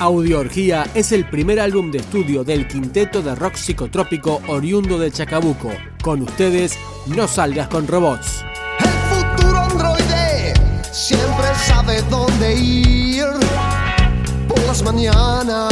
[0.00, 5.10] Audio Orgía es el primer álbum de estudio del quinteto de rock psicotrópico oriundo de
[5.10, 5.70] Chacabuco.
[6.02, 8.42] Con ustedes, No salgas con robots.
[8.78, 8.88] El
[9.36, 10.54] futuro androide
[10.90, 13.26] siempre sabe dónde ir.
[14.48, 15.70] Por las mañanas,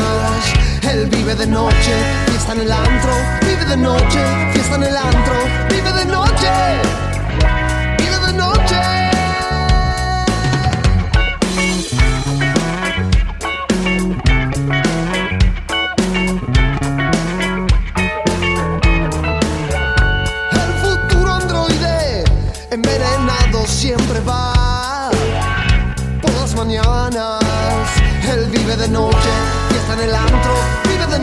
[0.82, 1.94] él vive de noche,
[2.26, 3.12] fiesta en el antro.
[3.40, 5.34] Vive de noche, fiesta en el antro.
[5.70, 7.07] Vive de noche,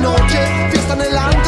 [0.02, 1.45] noche, fiesta en.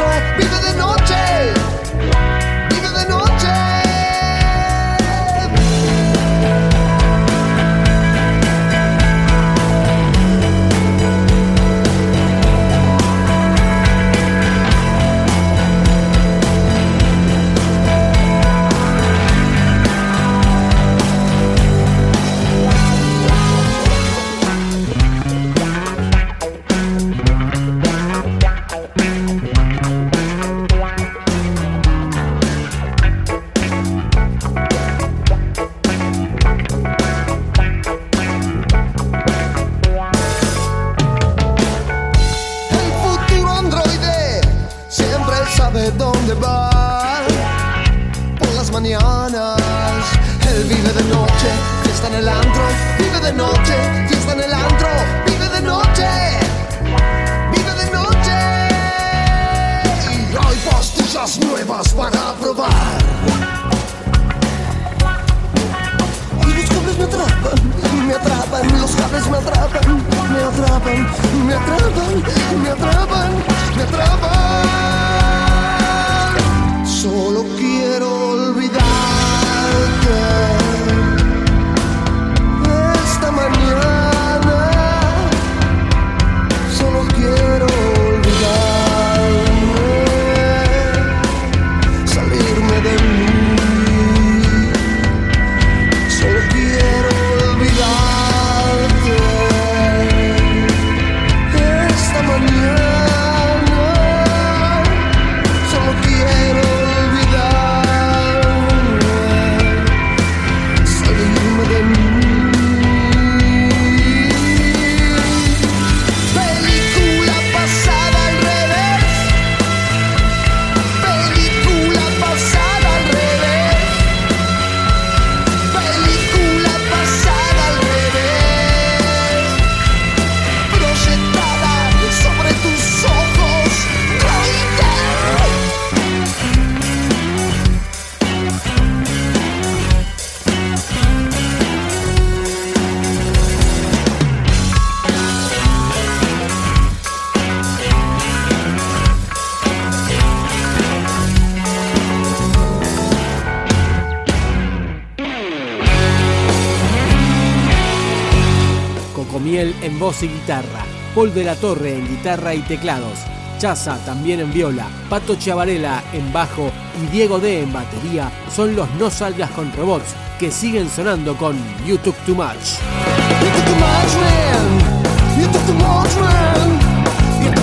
[159.48, 160.84] Cocomiel en voz y guitarra,
[161.16, 163.18] Paul de la Torre en guitarra y teclados,
[163.60, 166.69] Chaza también en viola, Pato Chavarela en bajo
[167.02, 171.56] y Diego D en batería son los No Salgas con Robots que siguen sonando con
[171.86, 172.36] You Took Too.
[172.36, 172.46] You took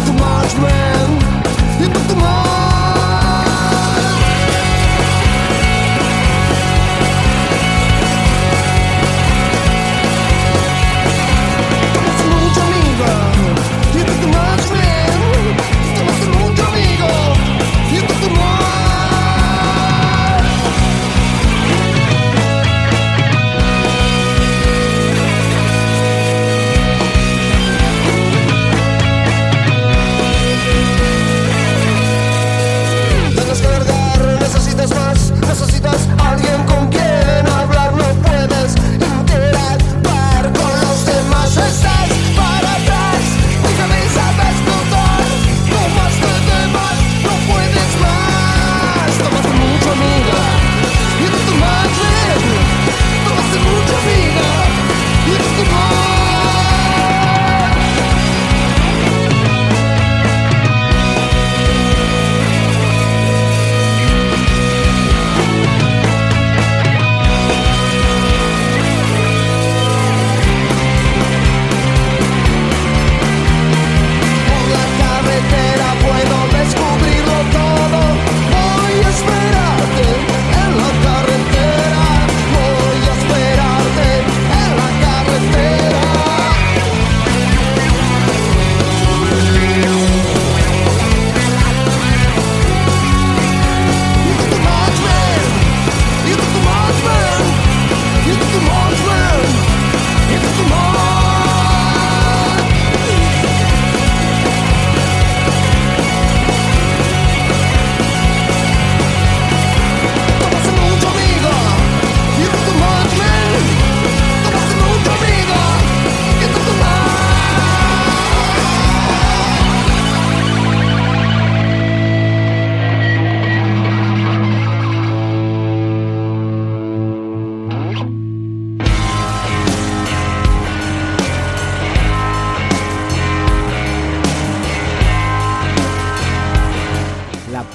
[0.06, 0.14] too
[2.14, 2.53] much,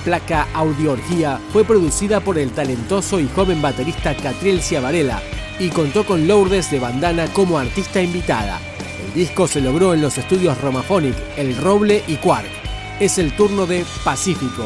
[0.09, 5.21] placa Audiorgía fue producida por el talentoso y joven baterista Catriel Ciavarela
[5.59, 8.59] y contó con Lourdes de Bandana como artista invitada.
[9.05, 12.49] El disco se logró en los estudios Romaphonic, El Roble y Quark.
[12.99, 14.65] Es el turno de Pacífico.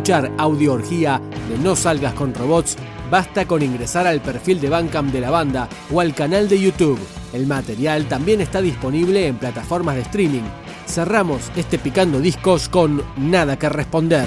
[0.00, 2.78] Escuchar Audio Orgía de No Salgas con Robots,
[3.10, 6.98] basta con ingresar al perfil de Bandcamp de la banda o al canal de YouTube.
[7.34, 10.48] El material también está disponible en plataformas de streaming.
[10.86, 14.26] Cerramos este picando discos con Nada que responder.